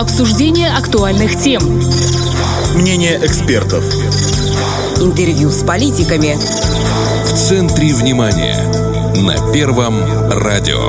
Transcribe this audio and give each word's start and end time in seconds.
Обсуждение 0.00 0.70
актуальных 0.70 1.36
тем. 1.36 1.60
Мнение 2.74 3.18
экспертов. 3.22 3.84
Интервью 4.98 5.50
с 5.50 5.62
политиками. 5.62 6.38
В 7.26 7.34
центре 7.36 7.92
внимания. 7.92 8.56
На 9.22 9.52
Первом 9.52 10.02
радио. 10.30 10.88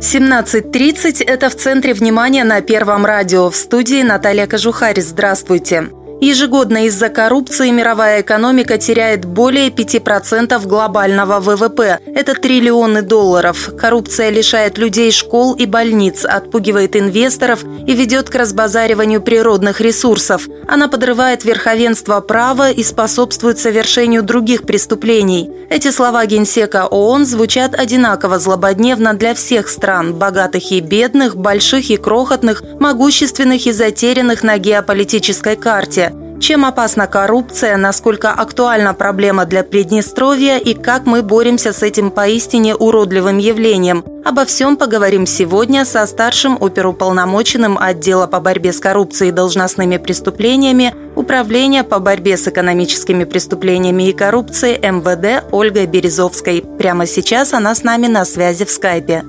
17.30– 0.00 1.22
это 1.26 1.48
в 1.48 1.54
центре 1.54 1.94
внимания 1.94 2.42
на 2.42 2.60
Первом 2.60 3.06
радио. 3.06 3.50
В 3.50 3.54
студии 3.54 4.02
Наталья 4.02 4.48
Кожухарь. 4.48 5.00
Здравствуйте. 5.00 5.90
Ежегодно 6.22 6.86
из-за 6.86 7.08
коррупции 7.08 7.70
мировая 7.70 8.20
экономика 8.20 8.78
теряет 8.78 9.24
более 9.24 9.70
5% 9.70 10.64
глобального 10.68 11.40
ВВП. 11.40 11.98
Это 12.06 12.34
триллионы 12.34 13.02
долларов. 13.02 13.70
Коррупция 13.76 14.30
лишает 14.30 14.78
людей 14.78 15.10
школ 15.10 15.54
и 15.54 15.66
больниц, 15.66 16.24
отпугивает 16.24 16.94
инвесторов 16.94 17.64
и 17.64 17.92
ведет 17.94 18.30
к 18.30 18.36
разбазариванию 18.36 19.20
природных 19.20 19.80
ресурсов. 19.80 20.46
Она 20.68 20.86
подрывает 20.86 21.44
верховенство 21.44 22.20
права 22.20 22.70
и 22.70 22.84
способствует 22.84 23.58
совершению 23.58 24.22
других 24.22 24.62
преступлений. 24.62 25.50
Эти 25.70 25.90
слова 25.90 26.24
генсека 26.26 26.86
ООН 26.86 27.26
звучат 27.26 27.74
одинаково 27.74 28.38
злободневно 28.38 29.14
для 29.14 29.34
всех 29.34 29.68
стран– 29.68 30.14
богатых 30.14 30.70
и 30.70 30.78
бедных, 30.78 31.34
больших 31.34 31.90
и 31.90 31.96
крохотных, 31.96 32.62
могущественных 32.78 33.66
и 33.66 33.72
затерянных 33.72 34.44
на 34.44 34.58
геополитической 34.58 35.56
карте. 35.56 36.11
Чем 36.42 36.64
опасна 36.64 37.06
коррупция, 37.06 37.76
насколько 37.76 38.32
актуальна 38.32 38.94
проблема 38.94 39.44
для 39.44 39.62
Приднестровья 39.62 40.58
и 40.58 40.74
как 40.74 41.06
мы 41.06 41.22
боремся 41.22 41.72
с 41.72 41.84
этим 41.84 42.10
поистине 42.10 42.74
уродливым 42.74 43.38
явлением. 43.38 44.04
Обо 44.24 44.44
всем 44.44 44.76
поговорим 44.76 45.24
сегодня 45.24 45.84
со 45.84 46.04
старшим 46.04 46.58
оперуполномоченным 46.60 47.78
отдела 47.78 48.26
по 48.26 48.40
борьбе 48.40 48.72
с 48.72 48.80
коррупцией 48.80 49.28
и 49.28 49.32
должностными 49.32 49.98
преступлениями 49.98 50.92
Управления 51.14 51.84
по 51.84 52.00
борьбе 52.00 52.36
с 52.36 52.48
экономическими 52.48 53.22
преступлениями 53.22 54.08
и 54.08 54.12
коррупцией 54.12 54.78
МВД 54.78 55.44
Ольгой 55.52 55.86
Березовской. 55.86 56.64
Прямо 56.76 57.06
сейчас 57.06 57.52
она 57.52 57.72
с 57.72 57.84
нами 57.84 58.08
на 58.08 58.24
связи 58.24 58.64
в 58.64 58.70
скайпе. 58.72 59.22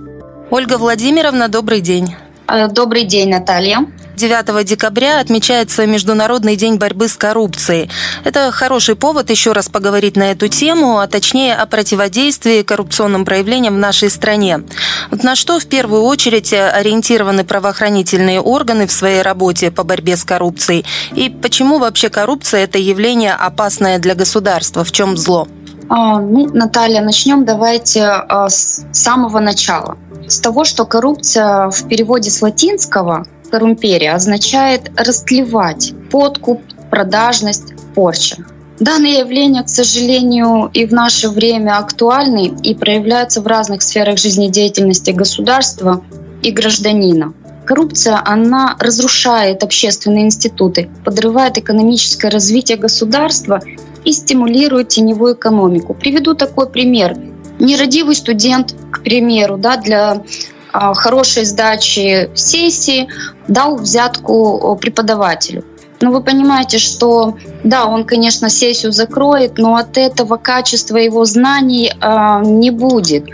Ольга 0.49 0.79
Владимировна, 0.79 1.47
добрый 1.47 1.81
день. 1.81 2.16
Э, 2.47 2.67
добрый 2.67 3.05
день, 3.05 3.30
Наталья. 3.30 3.86
9 4.16 4.63
декабря 4.63 5.19
отмечается 5.19 5.88
Международный 5.88 6.55
день 6.55 6.75
борьбы 6.75 7.08
с 7.08 7.16
коррупцией. 7.16 7.89
Это 8.23 8.52
хороший 8.52 8.95
повод 8.95 9.30
еще 9.31 9.53
раз 9.53 9.69
поговорить 9.69 10.16
на 10.16 10.31
эту 10.31 10.47
тему, 10.47 11.00
а 11.00 11.08
точнее 11.08 11.55
о 11.55 11.66
противодействии 11.66 12.61
коррупционным 12.61 13.25
проявлениям 13.25 13.75
в 13.75 13.80
нашей 13.80 14.11
стране. 14.11 14.61
Вот 15.09 15.23
на 15.23 15.35
что 15.35 15.59
в 15.59 15.66
первую 15.66 16.03
очередь 16.03 16.53
ориентированы 16.53 17.44
правоохранительные 17.44 18.39
органы 18.39 18.85
в 18.85 18.91
своей 18.91 19.23
работе 19.23 19.72
по 19.72 19.83
борьбе 19.83 20.16
с 20.16 20.23
коррупцией? 20.23 20.85
И 21.16 21.30
почему 21.30 21.80
вообще 21.80 22.09
коррупция– 22.09 22.63
это 22.66 22.78
явление 22.78 23.33
опасное 23.33 23.97
для 23.97 24.13
государства? 24.13 24.83
В 24.83 24.91
чем 24.91 25.17
зло? 25.17 25.47
А, 25.95 26.19
ну, 26.19 26.49
Наталья, 26.52 27.02
начнем 27.02 27.45
давайте 27.45 28.02
а, 28.02 28.49
с 28.49 28.83
самого 28.94 29.39
начала. 29.39 29.95
С 30.27 30.39
того, 30.39 30.63
что 30.63 30.85
коррупция 30.85 31.69
в 31.69 31.88
переводе 31.88 32.31
с 32.31 32.41
латинского 32.41 33.27
коррумперия 33.52 34.16
означает 34.16 34.89
растлевать, 34.97 35.94
подкуп, 36.09 36.63
продажность, 36.89 37.75
порча. 37.94 38.38
Данные 38.80 39.19
явления, 39.19 39.61
к 39.61 39.69
сожалению, 39.69 40.72
и 40.73 40.88
в 40.88 40.94
наше 40.94 41.30
время 41.30 41.77
актуальны 41.77 42.52
и 42.63 42.73
проявляются 42.73 43.44
в 43.44 43.45
разных 43.45 43.83
сферах 43.83 44.17
жизнедеятельности 44.17 45.11
государства 45.11 46.03
и 46.41 46.50
гражданина. 46.50 47.35
Коррупция, 47.67 48.19
она 48.25 48.75
разрушает 48.80 49.63
общественные 49.63 50.25
институты, 50.25 50.89
подрывает 51.05 51.59
экономическое 51.59 52.30
развитие 52.30 52.80
государства 52.80 53.61
и 54.05 54.11
стимулирует 54.11 54.89
теневую 54.89 55.35
экономику. 55.35 55.94
Приведу 55.94 56.33
такой 56.33 56.69
пример. 56.69 57.17
Нерадивый 57.59 58.16
студент, 58.16 58.75
к 58.91 59.03
примеру, 59.03 59.57
да, 59.57 59.78
для 59.78 60.23
а, 60.72 60.94
хорошей 60.94 61.45
сдачи 61.45 62.29
сессии 62.35 63.07
дал 63.47 63.78
взятку 63.78 64.78
преподавателю. 64.81 65.63
Но 66.01 66.11
вы 66.11 66.22
понимаете, 66.22 66.79
что 66.79 67.38
да, 67.63 67.85
он, 67.85 68.03
конечно, 68.03 68.50
сессию 68.50 68.91
закроет, 68.91 69.57
но 69.57 69.75
от 69.75 69.97
этого 69.97 70.35
качества 70.35 70.97
его 70.97 71.23
знаний 71.23 71.94
э, 71.94 72.41
не 72.44 72.72
будет. 72.72 73.25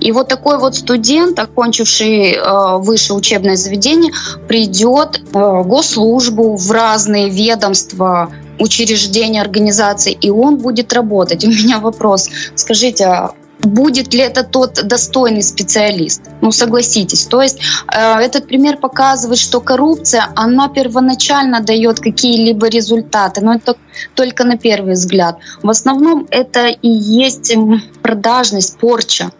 И 0.00 0.10
вот 0.10 0.28
такой 0.28 0.58
вот 0.58 0.74
студент, 0.74 1.38
окончивший 1.38 2.32
э, 2.32 2.78
высшее 2.78 3.18
учебное 3.18 3.54
заведение, 3.54 4.12
придет 4.48 5.20
в 5.32 5.62
госслужбу, 5.62 6.56
в 6.56 6.70
разные 6.72 7.28
ведомства, 7.28 8.32
учреждения, 8.58 9.40
организации, 9.40 10.12
и 10.12 10.30
он 10.30 10.58
будет 10.58 10.92
работать. 10.92 11.44
У 11.44 11.48
меня 11.48 11.78
вопрос. 11.78 12.28
Скажите, 12.54 13.04
а 13.04 13.34
будет 13.60 14.14
ли 14.14 14.20
это 14.20 14.44
тот 14.44 14.86
достойный 14.86 15.42
специалист. 15.42 16.22
Ну, 16.40 16.52
согласитесь. 16.52 17.26
То 17.26 17.42
есть 17.42 17.60
э, 17.92 18.20
этот 18.20 18.46
пример 18.46 18.76
показывает, 18.76 19.38
что 19.38 19.60
коррупция, 19.60 20.28
она 20.36 20.68
первоначально 20.68 21.60
дает 21.60 22.00
какие-либо 22.00 22.68
результаты, 22.68 23.40
но 23.40 23.54
это 23.54 23.76
только 24.14 24.44
на 24.44 24.56
первый 24.56 24.92
взгляд. 24.92 25.38
В 25.62 25.70
основном 25.70 26.26
это 26.30 26.68
и 26.68 26.88
есть 26.88 27.54
продажность, 28.02 28.78
порча. 28.78 29.30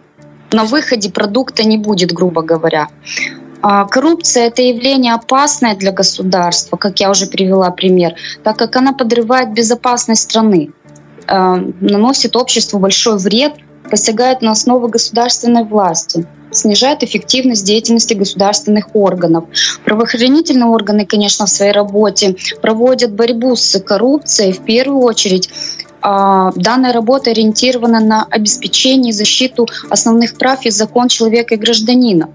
На 0.51 0.65
выходе 0.65 1.09
продукта 1.09 1.63
не 1.63 1.77
будет, 1.77 2.11
грубо 2.11 2.41
говоря. 2.41 2.87
А 3.61 3.85
коррупция– 3.85 4.47
это 4.47 4.61
явление 4.61 5.13
опасное 5.13 5.75
для 5.75 5.91
государства, 5.91 6.77
как 6.77 6.99
я 6.99 7.09
уже 7.09 7.27
привела 7.27 7.69
пример, 7.71 8.15
так 8.43 8.57
как 8.57 8.75
она 8.75 8.93
подрывает 8.93 9.53
безопасность 9.53 10.23
страны, 10.23 10.71
э, 11.27 11.55
наносит 11.81 12.35
обществу 12.35 12.79
большой 12.79 13.17
вред– 13.17 13.53
посягает 13.89 14.41
на 14.41 14.51
основы 14.51 14.87
государственной 14.87 15.63
власти, 15.63 16.25
снижает 16.51 17.03
эффективность 17.03 17.65
деятельности 17.65 18.13
государственных 18.13 18.95
органов. 18.95 19.45
Правоохранительные 19.83 20.67
органы, 20.67 21.05
конечно, 21.05 21.45
в 21.45 21.49
своей 21.49 21.71
работе 21.71 22.35
проводят 22.61 23.13
борьбу 23.13 23.55
с 23.55 23.79
коррупцией 23.79 24.53
в 24.53 24.63
первую 24.63 25.01
очередь 25.01 25.49
а, 26.01 26.51
Данная 26.55 26.93
работа 26.93 27.31
ориентирована 27.31 27.99
на 27.99 28.25
обеспечение 28.29 29.09
и 29.09 29.13
защиту 29.13 29.67
основных 29.89 30.37
прав 30.37 30.65
и 30.65 30.69
закон 30.69 31.09
человека 31.09 31.55
и 31.55 31.57
гражданина. 31.57 32.29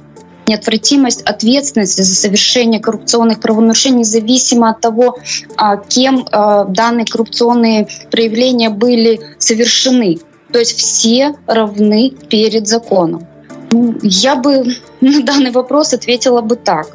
Неотвратимость 0.47 1.23
ответственности 1.23 2.03
за 2.03 2.15
совершение 2.15 2.81
коррупционных 2.81 3.41
правонарушений 3.41 4.01
независимо 4.01 4.71
от 4.71 4.81
того, 4.81 5.19
а, 5.57 5.77
кем 5.77 6.27
а, 6.31 6.65
данные 6.65 7.07
коррупционные 7.07 7.89
проявления 8.11 8.71
были 8.71 9.21
совершены. 9.39 10.19
То 10.53 10.59
есть 10.59 10.79
все 10.79 11.35
равны 11.47 12.13
перед 12.29 12.69
законом. 12.69 13.27
Ну, 13.73 13.97
я 14.03 14.37
бы 14.37 14.77
на 15.01 15.23
данный 15.23 15.51
вопрос 15.51 15.93
ответила 15.95 16.43
бы 16.43 16.57
так. 16.57 16.87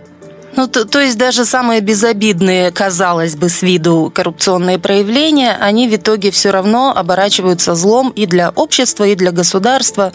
Ну, 0.55 0.67
то, 0.67 0.85
то 0.85 0.99
есть 0.99 1.17
даже 1.17 1.45
самые 1.45 1.79
безобидные, 1.79 2.71
казалось 2.71 3.35
бы, 3.35 3.49
с 3.49 3.61
виду 3.61 4.11
коррупционные 4.13 4.79
проявления, 4.79 5.57
они 5.59 5.87
в 5.87 5.95
итоге 5.95 6.31
все 6.31 6.51
равно 6.51 6.93
оборачиваются 6.95 7.75
злом 7.75 8.09
и 8.09 8.25
для 8.25 8.49
общества, 8.49 9.05
и 9.05 9.15
для 9.15 9.31
государства, 9.31 10.11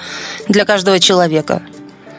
для 0.48 0.64
каждого 0.64 0.98
человека. 0.98 1.62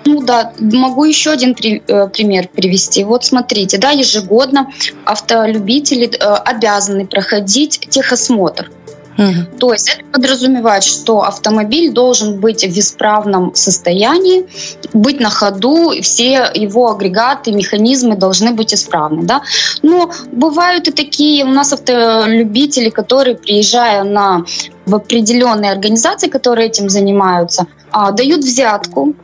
Ну 0.05 0.21
да, 0.21 0.53
могу 0.59 1.03
еще 1.03 1.31
один 1.31 1.55
при, 1.55 1.81
э, 1.87 2.07
пример 2.07 2.47
привести. 2.47 3.03
Вот 3.03 3.25
смотрите, 3.25 3.77
да, 3.77 3.89
ежегодно 3.89 4.71
автолюбители 5.03 6.07
э, 6.07 6.33
обязаны 6.45 7.07
проходить 7.07 7.87
техосмотр. 7.89 8.71
Угу. 9.17 9.57
То 9.59 9.73
есть 9.73 9.89
это 9.89 10.03
подразумевает, 10.11 10.83
что 10.83 11.23
автомобиль 11.23 11.91
должен 11.91 12.39
быть 12.39 12.63
в 12.63 12.77
исправном 12.77 13.55
состоянии, 13.55 14.45
быть 14.93 15.19
на 15.19 15.29
ходу, 15.29 15.93
все 16.01 16.51
его 16.53 16.91
агрегаты, 16.91 17.51
механизмы 17.51 18.15
должны 18.15 18.51
быть 18.51 18.73
исправны. 18.73 19.23
Да? 19.23 19.41
Но 19.83 20.11
бывают 20.31 20.87
и 20.87 20.91
такие 20.91 21.45
у 21.45 21.49
нас 21.49 21.73
автолюбители, 21.73 22.89
которые, 22.89 23.37
приезжая 23.37 24.03
на 24.03 24.43
в 24.85 24.93
определенные 24.93 25.71
организации, 25.71 26.27
которые 26.27 26.67
этим 26.67 26.89
занимаются, 26.89 27.65
а, 27.91 28.11
дают 28.11 28.41
взятку 28.41 29.15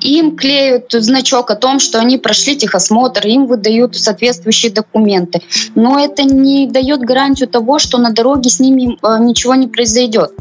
им 0.00 0.36
клеют 0.36 0.92
значок 0.92 1.50
о 1.50 1.56
том, 1.56 1.78
что 1.78 1.98
они 1.98 2.18
прошли 2.18 2.56
техосмотр, 2.56 3.26
им 3.26 3.46
выдают 3.46 3.96
соответствующие 3.96 4.72
документы. 4.72 5.42
Но 5.74 5.98
это 5.98 6.22
не 6.22 6.66
дает 6.66 7.00
гарантию 7.00 7.48
того, 7.48 7.78
что 7.78 7.98
на 7.98 8.10
дороге 8.10 8.50
с 8.50 8.60
ними 8.60 8.98
э, 9.02 9.24
ничего 9.24 9.54
не 9.54 9.66
произойдет. 9.66 10.32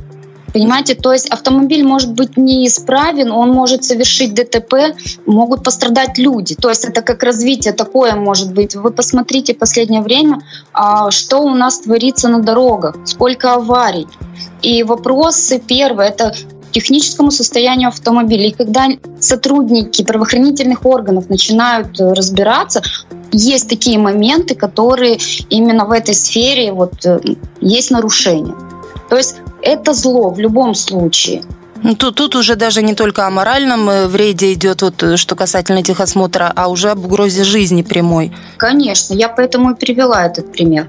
Понимаете, 0.54 0.96
то 0.96 1.12
есть 1.12 1.30
автомобиль 1.30 1.84
может 1.84 2.14
быть 2.14 2.38
неисправен, 2.38 3.32
он 3.32 3.52
может 3.52 3.84
совершить 3.84 4.34
ДТП, 4.34 4.96
могут 5.26 5.64
пострадать 5.64 6.18
люди. 6.18 6.56
То 6.56 6.70
есть 6.70 6.86
это 6.86 7.02
как 7.02 7.22
развитие 7.24 7.74
такое 7.74 8.16
может 8.16 8.54
быть. 8.54 8.76
Вы 8.76 8.92
посмотрите 8.92 9.54
последнее 9.54 10.02
время, 10.02 10.42
а, 10.74 11.12
что 11.12 11.42
у 11.42 11.54
нас 11.54 11.80
творится 11.80 12.30
на 12.30 12.40
дорогах, 12.42 12.96
сколько 13.06 13.54
аварий. 13.54 14.08
И 14.62 14.84
вопросы 14.84 15.60
первые, 15.60 16.10
это 16.10 16.34
техническому 16.72 17.32
состоянию 17.32 17.90
автомобиля. 17.90 18.48
И 18.48 18.52
когда 18.52 18.88
сотрудники 19.20 20.04
правоохранительных 20.04 20.86
органов 20.86 21.30
начинают 21.30 22.00
э, 22.00 22.14
разбираться, 22.14 22.82
есть 23.32 23.70
такие 23.70 24.00
моменты, 24.00 24.56
которые 24.56 25.18
именно 25.50 25.86
в 25.86 25.92
этой 25.92 26.14
сфере 26.14 26.72
вот, 26.72 27.06
э, 27.06 27.20
есть 27.62 27.92
нарушения. 27.92 28.56
То 29.10 29.18
есть 29.18 29.38
это 29.62 29.94
зло 29.94 30.30
в 30.30 30.40
любом 30.40 30.76
случае. 30.76 31.44
Ну, 31.84 31.96
тут, 31.96 32.16
тут 32.16 32.36
уже 32.36 32.56
даже 32.56 32.82
не 32.82 32.96
только 32.96 33.28
о 33.28 33.30
моральном 33.30 33.90
э, 33.90 34.08
вреде 34.08 34.54
идет, 34.54 34.82
вот, 34.82 35.04
э, 35.04 35.18
что 35.18 35.36
касательно 35.36 35.84
техосмотра, 35.84 36.52
а 36.56 36.68
уже 36.68 36.90
об 36.90 37.06
угрозе 37.06 37.44
жизни 37.44 37.82
прямой. 37.82 38.32
Конечно, 38.58 39.14
я 39.14 39.30
поэтому 39.30 39.72
и 39.72 39.76
привела 39.76 40.26
этот 40.26 40.52
пример. 40.52 40.88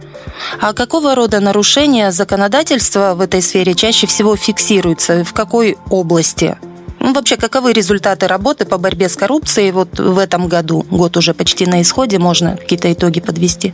А 0.61 0.73
какого 0.73 1.15
рода 1.15 1.41
нарушения 1.41 2.11
законодательства 2.13 3.15
в 3.15 3.21
этой 3.21 3.43
сфере 3.43 3.75
чаще 3.75 4.07
всего 4.07 4.37
фиксируются? 4.37 5.25
В 5.25 5.33
какой 5.33 5.77
области? 5.91 6.57
Ну, 7.01 7.13
вообще, 7.13 7.37
каковы 7.37 7.73
результаты 7.73 8.27
работы 8.27 8.65
по 8.65 8.77
борьбе 8.77 9.09
с 9.09 9.17
коррупцией 9.17 9.71
вот 9.71 9.99
в 9.99 10.19
этом 10.19 10.49
году? 10.49 10.85
Год 10.91 11.17
уже 11.17 11.33
почти 11.33 11.67
на 11.67 11.81
исходе, 11.83 12.19
можно 12.19 12.57
какие-то 12.57 12.93
итоги 12.93 13.21
подвести? 13.21 13.73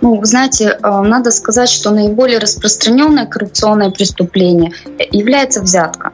Ну, 0.00 0.16
вы 0.16 0.26
знаете, 0.26 0.78
э, 0.82 1.00
надо 1.02 1.30
сказать, 1.30 1.68
что 1.68 1.90
наиболее 1.90 2.38
распространенное 2.38 3.26
коррупционное 3.26 3.90
преступление 3.90 4.72
является 5.12 5.62
взятка 5.62 6.10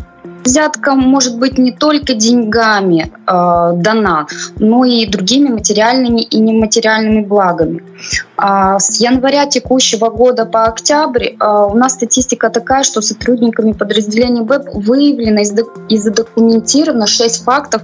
взятка 0.46 0.94
может 0.94 1.38
быть 1.38 1.58
не 1.58 1.72
только 1.72 2.14
деньгами 2.14 3.10
э, 3.26 3.72
дана, 3.76 4.26
но 4.58 4.84
и 4.84 5.06
другими 5.06 5.48
материальными 5.48 6.20
и 6.20 6.38
нематериальными 6.38 7.24
благами. 7.24 7.82
А 8.36 8.78
с 8.78 9.00
января 9.00 9.46
текущего 9.46 10.08
года 10.08 10.46
по 10.46 10.64
октябрь 10.64 11.26
э, 11.26 11.66
у 11.70 11.74
нас 11.74 11.92
статистика 11.92 12.48
такая, 12.48 12.84
что 12.84 13.00
сотрудниками 13.00 13.72
подразделения 13.72 14.42
БЭП 14.42 14.68
выявлено 14.72 15.42
и 15.88 15.98
задокументировано 15.98 17.06
6 17.06 17.44
фактов 17.44 17.82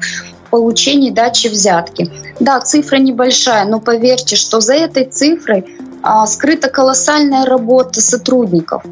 получения 0.51 1.09
и 1.09 1.13
дачи 1.13 1.49
взятки. 1.49 2.11
Да, 2.41 2.61
цифра 2.61 2.97
небольшая, 2.97 3.65
но 3.65 3.81
поверьте, 3.81 4.37
что 4.37 4.61
за 4.61 4.75
этой 4.75 5.05
цифрой 5.07 5.65
а, 6.03 6.27
скрыта 6.27 6.69
колоссальная 6.69 7.45
работа 7.47 8.01
сотрудников. 8.01 8.83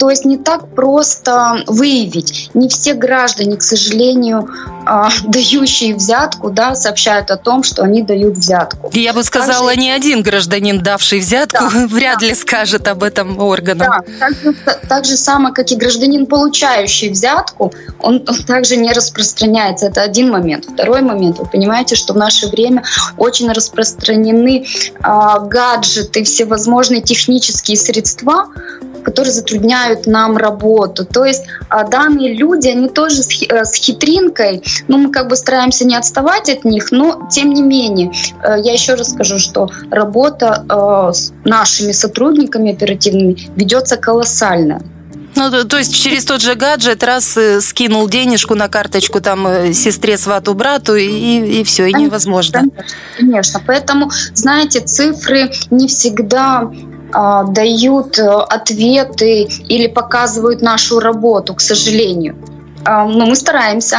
То 0.00 0.08
есть 0.08 0.24
не 0.24 0.38
так 0.38 0.74
просто 0.74 1.62
выявить. 1.66 2.50
Не 2.54 2.70
все 2.70 2.94
граждане, 2.94 3.58
к 3.58 3.62
сожалению, 3.62 4.48
а, 4.86 5.10
дающие 5.24 5.94
взятку, 5.94 6.50
да, 6.50 6.74
сообщают 6.74 7.30
о 7.30 7.36
том, 7.36 7.62
что 7.62 7.82
они 7.82 8.02
дают 8.02 8.38
взятку. 8.38 8.90
Я 8.94 9.12
бы 9.12 9.22
сказала, 9.22 9.68
также... 9.68 9.80
не 9.80 9.90
один 9.90 10.22
гражданин, 10.22 10.82
давший 10.82 11.20
взятку, 11.20 11.64
да, 11.70 11.86
вряд 11.90 12.20
да. 12.20 12.26
ли 12.28 12.34
скажет 12.34 12.88
об 12.88 13.02
этом 13.02 13.38
органам. 13.38 13.88
Да, 14.18 14.30
так, 14.64 14.80
так 14.88 15.04
же 15.04 15.18
само, 15.18 15.52
как 15.52 15.70
и 15.70 15.76
гражданин, 15.76 16.24
получающий 16.24 17.10
взятку, 17.10 17.74
он, 17.98 18.24
он 18.26 18.36
также 18.46 18.76
не 18.76 18.94
распространяется. 18.94 19.86
Это 19.86 20.00
один 20.00 20.30
момент. 20.30 20.64
Второй 20.64 21.02
момент. 21.02 21.38
Вы 21.38 21.44
понимаете, 21.44 21.94
что 21.94 22.14
в 22.14 22.16
наше 22.16 22.48
время 22.48 22.82
очень 23.18 23.52
распространены 23.52 24.64
э, 24.64 25.46
гаджеты, 25.46 26.24
всевозможные 26.24 27.02
технические 27.02 27.76
средства, 27.76 28.46
которые 29.02 29.32
затрудняют 29.32 30.06
нам 30.06 30.36
работу. 30.36 31.04
То 31.04 31.24
есть 31.24 31.44
а, 31.68 31.84
данные 31.84 32.34
люди, 32.34 32.68
они 32.68 32.88
тоже 32.88 33.22
с, 33.22 33.42
э, 33.42 33.62
хитринкой, 33.74 34.62
ну, 34.88 34.98
мы 34.98 35.10
как 35.10 35.28
бы 35.28 35.36
стараемся 35.36 35.84
не 35.84 35.96
отставать 35.96 36.48
от 36.48 36.64
них, 36.64 36.92
но 36.92 37.28
тем 37.30 37.52
не 37.52 37.62
менее, 37.62 38.12
э, 38.42 38.56
я 38.62 38.72
еще 38.72 38.94
раз 38.94 39.10
скажу, 39.10 39.38
что 39.38 39.68
работа 39.90 40.64
э, 40.68 41.12
с 41.12 41.32
нашими 41.44 41.92
сотрудниками 41.92 42.72
оперативными 42.72 43.36
ведется 43.56 43.96
колоссальная. 43.96 44.82
Ну, 45.36 45.64
то, 45.64 45.78
есть 45.78 45.94
через 45.94 46.24
тот 46.24 46.42
же 46.42 46.54
гаджет 46.54 47.04
раз 47.04 47.38
скинул 47.60 48.08
денежку 48.08 48.56
на 48.56 48.68
карточку 48.68 49.20
там 49.20 49.72
сестре, 49.72 50.18
свату, 50.18 50.54
брату, 50.54 50.96
и, 50.96 51.60
и 51.60 51.64
все, 51.64 51.86
и 51.86 51.94
невозможно. 51.94 52.60
Конечно, 52.60 52.84
конечно. 53.16 53.62
Поэтому, 53.64 54.10
знаете, 54.34 54.80
цифры 54.80 55.52
не 55.70 55.86
всегда 55.86 56.70
дают 57.12 58.18
э, 58.18 58.28
ответы 58.28 59.48
или 59.68 59.86
показывают 59.86 60.62
нашу 60.62 61.00
работу, 61.00 61.54
к 61.54 61.60
сожалению. 61.60 62.36
А, 62.84 63.04
но 63.04 63.26
мы 63.26 63.36
стараемся. 63.36 63.98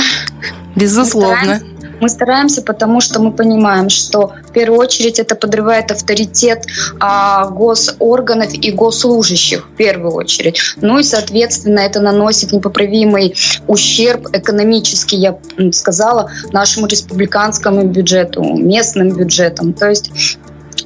Безусловно. 0.75 1.35
Мы 1.35 1.43
стараемся, 1.43 1.71
мы 2.01 2.09
стараемся, 2.09 2.61
потому 2.63 2.99
что 2.99 3.21
мы 3.21 3.31
понимаем, 3.31 3.89
что 3.89 4.33
в 4.47 4.51
первую 4.51 4.79
очередь 4.79 5.19
это 5.19 5.35
подрывает 5.35 5.91
авторитет 5.91 6.65
а, 6.99 7.49
госорганов 7.49 8.53
и 8.53 8.71
госслужащих 8.71 9.67
в 9.67 9.75
первую 9.75 10.13
очередь. 10.13 10.59
Ну 10.77 10.97
и, 10.97 11.03
соответственно, 11.03 11.79
это 11.79 11.99
наносит 11.99 12.51
непоправимый 12.51 13.35
ущерб 13.67 14.27
экономический, 14.33 15.17
я 15.17 15.37
сказала, 15.71 16.31
нашему 16.51 16.87
республиканскому 16.87 17.83
бюджету, 17.83 18.43
местным 18.43 19.11
бюджетам. 19.15 19.73
То 19.73 19.89
есть 19.89 20.11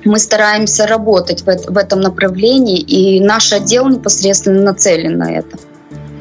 мы 0.05 0.19
стараемся 0.19 0.87
работать 0.87 1.41
в, 1.41 1.45
в 1.45 1.77
этом 1.77 1.99
направлении, 1.99 2.79
и 2.79 3.19
наш 3.19 3.51
отдел 3.51 3.87
непосредственно 3.89 4.61
нацелен 4.61 5.17
на 5.17 5.31
это. 5.31 5.57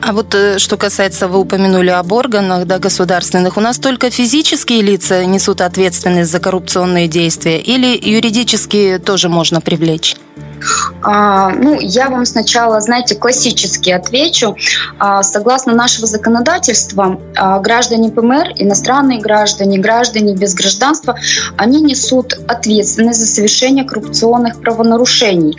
А 0.06 0.12
вот 0.12 0.34
э, 0.34 0.58
что 0.58 0.76
касается, 0.76 1.28
вы 1.28 1.38
упомянули 1.38 1.88
об 1.88 2.12
органах 2.12 2.66
да, 2.66 2.78
государственных, 2.78 3.56
у 3.56 3.60
нас 3.60 3.78
только 3.78 4.10
физические 4.10 4.82
лица 4.82 5.24
несут 5.24 5.62
ответственность 5.62 6.30
за 6.30 6.40
коррупционные 6.40 7.08
действия 7.08 7.58
или 7.58 7.98
юридические 7.98 8.98
тоже 8.98 9.30
можно 9.30 9.62
привлечь? 9.62 10.16
А, 11.02 11.50
ну, 11.50 11.78
я 11.80 12.08
вам 12.08 12.24
сначала, 12.24 12.80
знаете, 12.80 13.14
классически 13.14 13.90
отвечу. 13.90 14.56
А, 14.98 15.22
согласно 15.22 15.74
нашего 15.74 16.06
законодательства, 16.06 17.20
а, 17.36 17.58
граждане 17.60 18.10
ПМР, 18.10 18.52
иностранные 18.56 19.20
граждане, 19.20 19.78
граждане 19.78 20.34
без 20.34 20.54
гражданства, 20.54 21.16
они 21.56 21.80
несут 21.80 22.34
ответственность 22.48 23.20
за 23.20 23.26
совершение 23.26 23.84
коррупционных 23.84 24.60
правонарушений, 24.60 25.56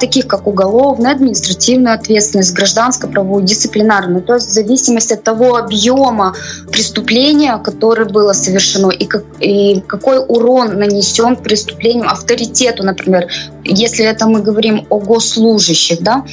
таких 0.00 0.26
как 0.26 0.46
уголовная, 0.46 1.12
административная 1.12 1.94
ответственность, 1.94 2.54
гражданско-правовую, 2.54 3.42
дисциплинарную. 3.58 4.22
То 4.22 4.34
есть 4.34 4.48
в 4.48 4.50
зависимости 4.50 5.14
от 5.14 5.22
того 5.22 5.56
объема 5.56 6.34
преступления, 6.70 7.58
которое 7.58 8.04
было 8.04 8.32
совершено, 8.32 8.90
и, 8.90 9.06
как, 9.06 9.24
и 9.40 9.80
какой 9.80 10.18
урон 10.18 10.78
нанесен 10.78 11.36
преступлению 11.36 12.10
авторитету, 12.10 12.84
например, 12.84 13.26
если 13.64 14.04
это 14.04 14.26
мы 14.26 14.40
говорим 14.40 14.86
о 14.90 14.98
госслужащих, 14.98 16.00
да, 16.00 16.24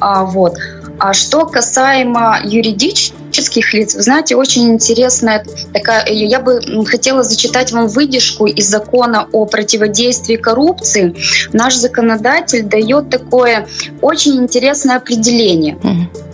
а, 0.00 0.24
вот. 0.24 0.54
А 0.98 1.14
что 1.14 1.46
касаемо 1.46 2.38
юридических 2.44 3.74
лиц, 3.74 3.94
вы 3.94 4.02
знаете, 4.02 4.36
очень 4.36 4.68
интересная 4.68 5.44
такая, 5.72 6.06
я 6.06 6.38
бы 6.38 6.60
хотела 6.86 7.22
зачитать 7.22 7.72
вам 7.72 7.88
выдержку 7.88 8.46
из 8.46 8.68
закона 8.68 9.26
о 9.32 9.46
противодействии 9.46 10.36
коррупции. 10.36 11.14
Наш 11.52 11.74
законодатель 11.74 12.62
дает 12.62 13.10
такое 13.10 13.66
очень 14.00 14.36
интересное 14.36 14.96
определение. 14.96 15.76
Mm-hmm 15.76 16.31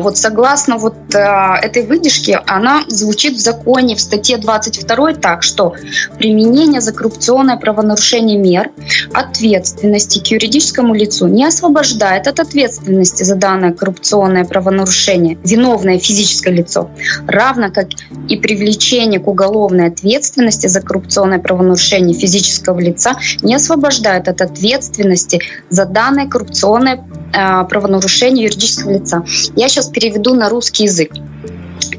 вот 0.00 0.16
согласно 0.16 0.76
вот 0.76 0.96
а, 1.14 1.56
этой 1.56 1.86
выдержке, 1.86 2.40
она 2.46 2.82
звучит 2.88 3.34
в 3.34 3.38
законе 3.38 3.94
в 3.94 4.00
статье 4.00 4.36
22 4.36 5.14
так, 5.14 5.42
что 5.42 5.74
применение 6.18 6.80
за 6.80 6.92
коррупционное 6.92 7.56
правонарушение 7.56 8.38
мер 8.38 8.70
ответственности 9.14 10.18
к 10.18 10.26
юридическому 10.28 10.94
лицу 10.94 11.28
не 11.28 11.44
освобождает 11.44 12.26
от 12.26 12.40
ответственности 12.40 13.22
за 13.22 13.36
данное 13.36 13.72
коррупционное 13.72 14.44
правонарушение 14.44 15.38
виновное 15.44 15.98
физическое 15.98 16.52
лицо, 16.52 16.90
равно 17.26 17.70
как 17.70 17.88
и 18.28 18.36
привлечение 18.36 19.20
к 19.20 19.28
уголовной 19.28 19.86
ответственности 19.86 20.66
за 20.66 20.80
коррупционное 20.80 21.38
правонарушение 21.38 22.18
физического 22.18 22.80
лица 22.80 23.16
не 23.42 23.54
освобождает 23.54 24.28
от 24.28 24.40
ответственности 24.40 25.40
за 25.70 25.84
данное 25.84 26.26
коррупционное 26.26 27.04
а, 27.32 27.64
правонарушение 27.64 28.44
юридического 28.44 28.92
лица. 28.92 29.24
Я 29.56 29.68
сейчас 29.68 29.88
переведу 29.88 30.34
на 30.34 30.48
русский 30.48 30.84
язык. 30.84 31.12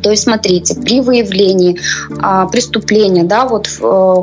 То 0.01 0.12
есть, 0.12 0.24
смотрите, 0.24 0.75
при 0.75 1.01
выявлении 1.01 1.79
а, 2.21 2.48
преступления, 2.48 3.24
да, 3.24 3.45
вот 3.45 3.67
э, 3.67 4.15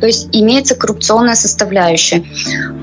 то 0.00 0.06
есть 0.06 0.28
имеется 0.32 0.74
коррупционная 0.74 1.34
составляющая. 1.34 2.24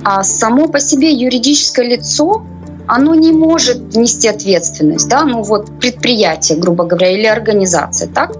А 0.04 0.24
само 0.24 0.68
по 0.68 0.80
себе 0.80 1.12
юридическое 1.12 1.86
лицо 1.86 2.44
оно 2.88 3.16
не 3.16 3.32
может 3.32 3.96
нести 3.96 4.28
ответственность, 4.28 5.10
да, 5.10 5.26
ну 5.26 5.44
вот 5.44 5.80
предприятие, 5.80 6.58
грубо 6.58 6.86
говоря, 6.86 7.12
или 7.12 7.26
организация, 7.26 8.08
так? 8.08 8.38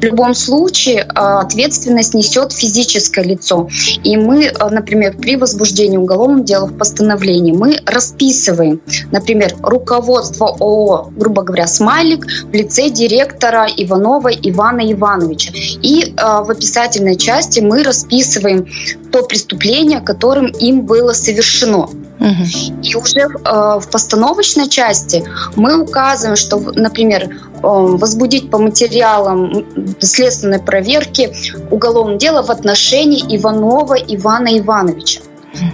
В 0.00 0.04
любом 0.04 0.34
случае 0.34 1.06
а, 1.14 1.40
ответственность 1.40 2.14
несет 2.14 2.52
физическое 2.52 3.24
лицо. 3.24 3.68
И 4.04 4.16
мы, 4.16 4.48
а, 4.58 4.70
например, 4.70 5.16
при 5.16 5.36
возбуждении 5.36 5.96
уголовных 5.96 6.44
дел 6.44 6.66
в 6.66 6.76
постановлении 6.76 7.52
мы 7.52 7.78
расписываем, 7.84 8.80
например, 9.10 9.56
руководство 9.60 10.48
ООО, 10.60 11.10
грубо 11.16 11.42
говоря, 11.42 11.66
«Смайлик» 11.66 12.24
в 12.24 12.52
лице 12.52 12.90
директора 12.90 13.66
Иванова 13.76 14.28
Ивана 14.28 14.90
Ивановича. 14.92 15.52
И 15.82 16.14
а, 16.16 16.44
в 16.44 16.50
описательной 16.50 17.16
части 17.16 17.60
мы 17.60 17.82
расписываем 17.82 18.66
то 19.10 19.22
преступление, 19.24 20.00
которым 20.00 20.46
им 20.46 20.82
было 20.82 21.12
совершено. 21.12 21.88
Угу. 22.20 22.82
И 22.82 22.94
уже 22.96 23.20
э, 23.20 23.28
в 23.44 23.88
постановочной 23.90 24.68
части 24.68 25.24
мы 25.56 25.80
указываем, 25.80 26.36
что, 26.36 26.58
например, 26.58 27.24
э, 27.24 27.28
возбудить 27.62 28.50
по 28.50 28.58
материалам 28.58 29.64
следственной 30.00 30.58
проверки 30.58 31.32
уголовное 31.70 32.18
дело 32.18 32.42
в 32.42 32.50
отношении 32.50 33.36
Иванова 33.36 33.94
Ивана 33.94 34.58
Ивановича. 34.58 35.20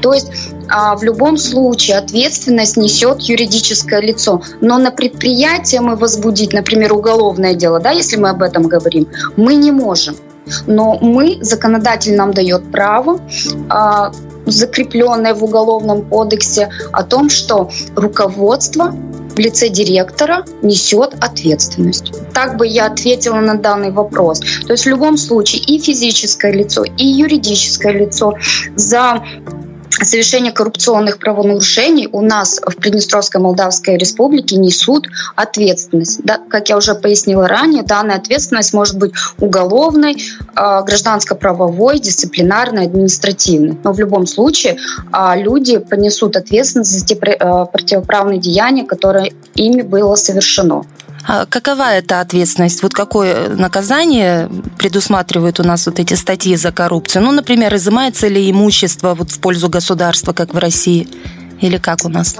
То 0.02 0.12
есть 0.12 0.30
а, 0.68 0.96
в 0.96 1.02
любом 1.02 1.36
случае 1.36 1.98
ответственность 1.98 2.76
несет 2.76 3.20
юридическое 3.20 4.00
лицо. 4.00 4.42
Но 4.60 4.78
на 4.78 4.90
предприятие 4.90 5.80
мы 5.80 5.96
возбудить, 5.96 6.52
например, 6.52 6.92
уголовное 6.92 7.54
дело, 7.54 7.80
да, 7.80 7.90
если 7.90 8.16
мы 8.16 8.30
об 8.30 8.42
этом 8.42 8.64
говорим, 8.64 9.08
мы 9.36 9.54
не 9.54 9.72
можем. 9.72 10.16
Но 10.66 10.98
мы, 11.00 11.38
законодатель 11.40 12.14
нам 12.16 12.32
дает 12.32 12.70
право 12.70 13.18
а, 13.68 14.12
закрепленное 14.46 15.34
в 15.34 15.42
Уголовном 15.42 16.02
кодексе 16.02 16.68
о 16.92 17.02
том, 17.02 17.28
что 17.28 17.70
руководство 17.96 18.94
в 19.34 19.38
лице 19.38 19.68
директора 19.68 20.44
несет 20.62 21.14
ответственность. 21.20 22.12
Так 22.32 22.56
бы 22.56 22.66
я 22.66 22.86
ответила 22.86 23.40
на 23.40 23.56
данный 23.56 23.90
вопрос. 23.90 24.40
То 24.66 24.72
есть 24.72 24.84
в 24.84 24.88
любом 24.88 25.16
случае 25.16 25.62
и 25.62 25.78
физическое 25.78 26.52
лицо, 26.52 26.84
и 26.84 27.04
юридическое 27.04 27.92
лицо 27.92 28.34
за 28.76 29.22
совершение 30.02 30.52
коррупционных 30.52 31.18
правонарушений 31.18 32.08
у 32.10 32.20
нас 32.20 32.60
в 32.64 32.76
Приднестровской 32.76 33.40
Молдавской 33.40 33.96
Республике 33.96 34.56
несут 34.56 35.08
ответственность. 35.36 36.22
Да, 36.24 36.38
как 36.48 36.68
я 36.68 36.76
уже 36.76 36.94
пояснила 36.94 37.46
ранее, 37.48 37.82
данная 37.82 38.16
ответственность 38.16 38.72
может 38.72 38.98
быть 38.98 39.12
уголовной, 39.38 40.16
а, 40.54 40.82
гражданско-правовой, 40.82 41.98
дисциплинарной, 41.98 42.86
административной. 42.86 43.78
Но 43.84 43.92
в 43.92 44.00
любом 44.00 44.26
случае 44.26 44.76
а, 45.12 45.36
люди 45.36 45.78
понесут 45.78 46.36
ответственность 46.36 46.98
за 46.98 47.06
те 47.06 47.14
а, 47.14 47.66
противоправные 47.66 48.40
деяния, 48.40 48.84
которые 48.84 49.32
ими 49.54 49.82
было 49.82 50.14
совершено. 50.16 50.84
А 51.26 51.46
какова 51.46 51.92
эта 51.94 52.20
ответственность? 52.20 52.82
Вот 52.82 52.92
какое 52.92 53.48
наказание 53.48 54.50
предусматривают 54.78 55.58
у 55.60 55.62
нас 55.62 55.86
вот 55.86 55.98
эти 55.98 56.14
статьи 56.14 56.54
за 56.56 56.70
коррупцию? 56.70 57.24
Ну, 57.24 57.32
например, 57.32 57.74
изымается 57.74 58.28
ли 58.28 58.50
имущество 58.50 59.14
вот 59.14 59.30
в 59.30 59.40
пользу 59.40 59.68
государства, 59.68 60.32
как 60.32 60.52
в 60.52 60.58
России? 60.58 61.08
Или 61.60 61.78
как 61.78 62.04
у 62.04 62.08
нас? 62.08 62.36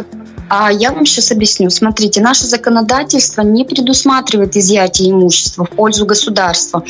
А 0.49 0.71
я 0.71 0.93
вам 0.93 1.07
сейчас 1.07 1.33
объясню. 1.33 1.71
Смотрите, 1.71 2.21
наше 2.21 2.47
законодательство 2.47 3.43
не 3.43 3.65
предусматривает 3.65 4.57
изъятие 4.57 5.11
имущества 5.11 5.65
в 5.65 5.71
пользу 5.71 6.07
государства. 6.07 6.83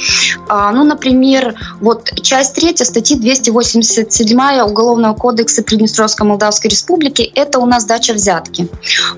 А, 0.49 0.73
ну, 0.73 0.85
например, 0.85 1.55
вот 1.81 2.11
часть 2.23 2.55
3 2.55 2.77
статьи 2.77 3.17
287 3.17 4.61
Уголовного 4.63 5.15
кодекса 5.15 5.63
Приднестровской 5.63 6.27
Молдавской 6.27 6.71
Республики– 6.71 7.23
это 7.35 7.59
у 7.59 7.67
нас 7.67 7.85
дача 7.85 8.13
взятки. 8.13 8.69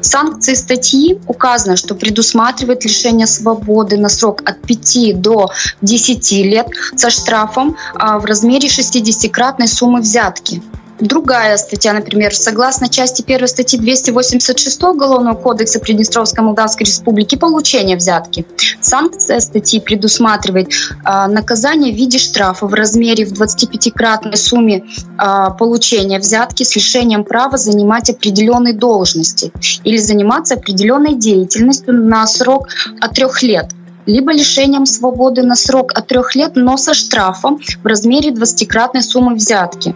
В 0.00 0.04
санкции 0.04 0.54
статьи 0.54 1.18
указано, 1.26 1.76
что 1.76 1.94
предусматривает 1.94 2.84
лишение 2.84 3.26
свободы 3.26 3.96
на 3.96 4.08
срок 4.08 4.42
от 4.44 4.60
5 4.62 5.20
до 5.20 5.50
10 5.82 6.32
лет 6.32 6.66
со 6.96 7.10
штрафом 7.10 7.76
а, 7.94 8.18
в 8.18 8.24
размере 8.24 8.68
60-кратной 8.68 9.68
суммы 9.68 10.00
взятки. 10.00 10.62
Другая 11.00 11.58
статья, 11.58 11.92
например, 11.92 12.34
согласно 12.34 12.88
части 12.88 13.22
1 13.22 13.48
статьи 13.48 13.78
286 13.78 14.82
Уголовного 14.82 15.34
кодекса 15.34 15.78
Приднестровской 15.78 16.42
Молдавской 16.42 16.86
Республики 16.86 17.36
получение 17.36 17.96
взятки. 17.96 18.46
Санкция 18.80 19.40
статьи 19.40 19.78
предусматривает 19.80 20.68
э, 20.68 21.26
наказание 21.26 21.92
в 21.92 21.96
виде 21.96 22.18
штрафа 22.18 22.66
в 22.66 22.72
размере 22.72 23.26
в 23.26 23.32
25-кратной 23.32 24.36
сумме 24.36 24.84
э, 25.18 25.46
получения 25.58 26.18
взятки 26.18 26.62
с 26.62 26.74
лишением 26.74 27.24
права 27.24 27.58
занимать 27.58 28.08
определенные 28.08 28.72
должности 28.72 29.52
или 29.84 29.98
заниматься 29.98 30.54
определенной 30.54 31.14
деятельностью 31.14 31.92
на 31.92 32.26
срок 32.26 32.68
от 33.00 33.12
трех 33.12 33.42
лет 33.42 33.68
либо 34.06 34.32
лишением 34.32 34.86
свободы 34.86 35.42
на 35.42 35.56
срок 35.56 35.92
от 35.94 36.06
трех 36.06 36.34
лет, 36.34 36.52
но 36.54 36.76
со 36.76 36.94
штрафом 36.94 37.60
в 37.82 37.86
размере 37.86 38.30
20-кратной 38.30 39.02
суммы 39.02 39.34
взятки. 39.34 39.94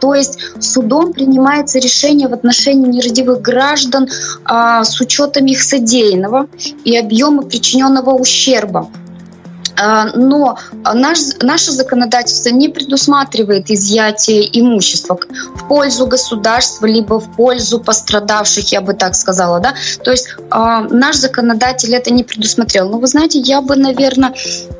То 0.00 0.14
есть 0.14 0.38
судом 0.60 1.12
принимается 1.12 1.78
решение 1.78 2.28
в 2.28 2.34
отношении 2.34 2.88
нерадивых 2.88 3.40
граждан 3.40 4.08
а, 4.44 4.84
с 4.84 5.00
учетом 5.00 5.46
их 5.46 5.62
содеянного 5.62 6.48
и 6.84 6.96
объема 6.96 7.42
причиненного 7.42 8.10
ущерба. 8.10 8.88
А, 9.82 10.06
но 10.14 10.58
наш, 10.94 11.18
наше 11.40 11.72
законодательство 11.72 12.50
не 12.50 12.68
предусматривает 12.68 13.68
изъятие 13.68 14.48
имущества 14.60 15.18
в 15.56 15.68
пользу 15.68 16.06
государства, 16.06 16.86
либо 16.86 17.18
в 17.18 17.36
пользу 17.36 17.80
пострадавших, 17.80 18.70
я 18.70 18.80
бы 18.80 18.94
так 18.94 19.16
сказала. 19.16 19.58
Да? 19.58 19.74
То 20.04 20.12
есть 20.12 20.28
э, 20.38 20.86
наш 20.90 21.16
законодатель 21.16 21.94
это 21.94 22.12
не 22.12 22.22
предусмотрел. 22.22 22.88
Но 22.88 22.98
вы 22.98 23.08
знаете, 23.08 23.40
я 23.40 23.60
бы, 23.60 23.74
наверное, 23.74 24.34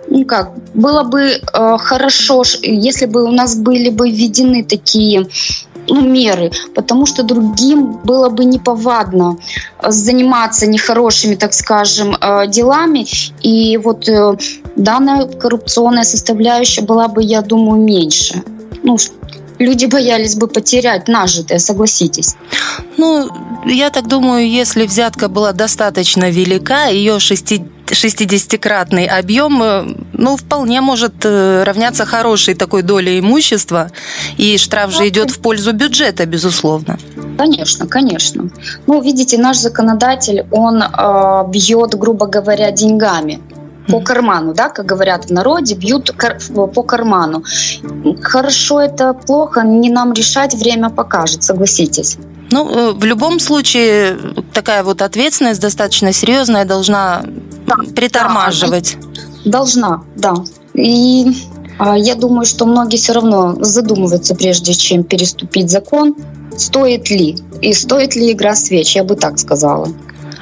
ну 0.09 0.25
как, 0.25 0.52
было 0.75 1.02
бы 1.02 1.23
э, 1.23 1.76
хорошо, 1.78 2.44
если 2.62 3.06
бы 3.06 3.25
у 3.25 3.32
нас 3.32 3.56
были 3.56 3.88
бы 3.88 4.09
введены 4.09 4.62
такие 4.62 5.26
ну, 5.88 6.00
меры, 6.00 6.50
потому 6.74 7.06
что 7.06 7.22
другим 7.22 7.98
было 8.04 8.28
бы 8.28 8.44
неповадно 8.44 9.36
э, 9.78 9.90
заниматься 9.90 10.66
нехорошими, 10.66 11.34
так 11.34 11.52
скажем, 11.54 12.16
э, 12.20 12.46
делами. 12.48 13.06
И 13.42 13.76
вот 13.78 14.08
э, 14.08 14.36
данная 14.76 15.26
коррупционная 15.26 16.04
составляющая 16.04 16.82
была 16.82 17.08
бы, 17.08 17.22
я 17.22 17.42
думаю, 17.42 17.82
меньше. 17.82 18.42
Ну, 18.82 18.96
люди 19.58 19.86
боялись 19.86 20.34
бы 20.34 20.48
потерять 20.48 21.08
нажитое, 21.08 21.58
согласитесь. 21.58 22.36
Ну, 22.96 23.28
я 23.66 23.90
так 23.90 24.06
думаю, 24.06 24.48
если 24.48 24.86
взятка 24.86 25.28
была 25.28 25.52
достаточно 25.52 26.30
велика, 26.30 26.86
ее 26.86 27.18
60-кратный 27.92 29.06
объем, 29.06 29.62
э, 29.62 29.84
ну, 30.12 30.37
вполне 30.37 30.80
может 30.80 31.25
э, 31.25 31.62
равняться 31.64 32.04
хорошей 32.04 32.54
такой 32.54 32.82
доле 32.82 33.18
имущества, 33.18 33.90
и 34.38 34.58
штраф 34.58 34.90
же 34.90 35.08
идет 35.08 35.30
в 35.30 35.40
пользу 35.40 35.72
бюджета, 35.72 36.26
безусловно. 36.26 36.99
Конечно, 37.38 37.87
конечно. 37.87 38.50
Ну, 38.87 39.00
видите, 39.02 39.38
наш 39.38 39.58
законодатель, 39.58 40.46
он 40.50 40.82
э, 40.82 41.44
бьет, 41.49 41.94
грубо 41.94 42.26
говоря, 42.26 42.70
деньгами 42.70 43.40
по 43.88 44.00
карману, 44.00 44.54
да, 44.54 44.68
как 44.68 44.87
говорят 44.87 45.26
в 45.26 45.30
народе, 45.32 45.75
бьют 45.75 46.14
по 46.75 46.82
карману. 46.82 47.44
Хорошо 48.22 48.80
это 48.80 49.12
плохо, 49.12 49.62
не 49.62 49.90
нам 49.90 50.12
решать, 50.12 50.54
время 50.54 50.88
покажет, 50.88 51.42
согласитесь. 51.42 52.18
Ну, 52.52 52.68
э, 52.68 52.92
в 52.92 53.02
любом 53.04 53.40
случае, 53.40 54.18
такая 54.52 54.85
вот 54.85 55.00
ответственность 55.00 55.61
достаточно 55.61 56.12
серьезная 56.12 56.66
должна 56.66 57.25
да, 57.66 57.76
притормаживать. 57.97 58.99
Да, 59.44 59.50
должна, 59.50 60.02
да. 60.16 60.35
И 60.75 61.32
а, 61.78 61.97
я 61.97 62.14
думаю, 62.14 62.44
что 62.44 62.66
многие 62.66 62.99
все 62.99 63.14
равно 63.14 63.56
задумываются, 63.59 64.35
прежде 64.35 64.75
чем 64.75 65.02
переступить 65.02 65.71
закон, 65.71 66.14
стоит 66.59 67.09
ли, 67.09 67.38
и 67.62 67.73
стоит 67.73 68.16
ли 68.16 68.32
игра 68.32 68.54
свеч, 68.54 68.97
я 68.97 69.04
бы 69.04 69.16
так 69.16 69.38
сказала. 69.38 69.88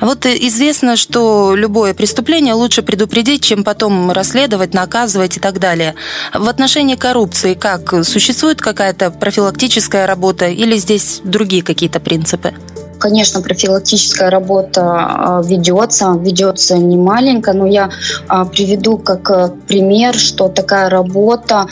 А 0.00 0.06
вот 0.06 0.24
известно, 0.24 0.96
что 0.96 1.54
любое 1.54 1.92
преступление 1.92 2.54
лучше 2.54 2.82
предупредить, 2.82 3.44
чем 3.44 3.64
потом 3.64 4.10
расследовать, 4.10 4.72
наказывать 4.72 5.36
и 5.36 5.40
так 5.40 5.58
далее. 5.58 5.94
В 6.34 6.48
отношении 6.48 6.96
коррупции 6.96 7.54
как? 7.54 8.04
Существует 8.04 8.60
какая-то 8.62 9.10
профилактическая 9.10 10.06
работа 10.06 10.46
или 10.46 10.76
здесь 10.76 11.20
другие 11.22 11.62
какие-то 11.62 12.00
принципы? 12.00 12.54
Конечно, 12.98 13.40
профилактическая 13.40 14.28
работа 14.28 14.82
а, 14.82 15.42
ведется, 15.42 16.14
ведется 16.20 16.76
не 16.76 16.98
маленько, 16.98 17.54
но 17.54 17.66
я 17.66 17.90
а, 18.28 18.44
приведу 18.44 18.98
как 18.98 19.30
э, 19.30 19.48
пример, 19.66 20.14
что 20.14 20.48
такая 20.48 20.90
работа 20.90 21.66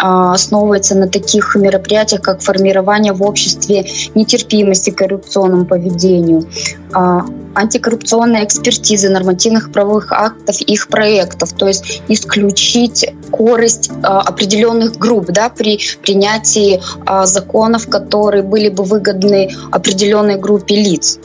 основывается 0.00 0.94
на 0.94 1.08
таких 1.08 1.54
мероприятиях, 1.56 2.22
как 2.22 2.42
формирование 2.42 3.12
в 3.12 3.22
обществе 3.22 3.86
нетерпимости 4.14 4.90
к 4.90 4.98
коррупционному 4.98 5.66
поведению, 5.66 6.44
а, 6.92 7.24
антикоррупционная 7.54 8.44
экспертиза 8.44 9.10
нормативных 9.10 9.72
правовых 9.72 10.12
актов 10.12 10.60
и 10.60 10.72
их 10.72 10.88
проектов, 10.88 11.52
то 11.52 11.66
есть 11.66 12.02
исключить 12.08 13.06
корость 13.30 13.90
а, 14.02 14.20
определенных 14.20 14.96
групп 14.96 15.26
да, 15.26 15.48
при 15.48 15.80
принятии 16.02 16.80
законов, 17.24 17.88
которые 17.88 18.42
были 18.42 18.68
бы 18.68 18.84
выгодны 18.84 19.50
определенной 19.70 20.36
группе 20.36 20.76
лиц. 20.76 21.18